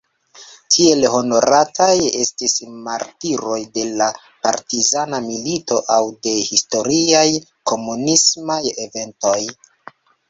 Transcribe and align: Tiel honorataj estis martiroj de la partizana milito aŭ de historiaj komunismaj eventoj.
Tiel 0.75 1.03
honorataj 1.15 1.97
estis 2.23 2.55
martiroj 2.87 3.59
de 3.75 3.83
la 3.99 4.07
partizana 4.47 5.19
milito 5.27 5.77
aŭ 5.97 6.01
de 6.25 6.35
historiaj 6.49 7.27
komunismaj 7.73 8.61
eventoj. 8.89 9.39